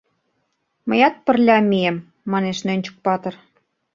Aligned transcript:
—Мыят 0.87 1.15
пырля 1.25 1.57
мием,— 1.69 1.97
манеш 2.31 2.57
Нӧнчык-патыр. 2.67 3.33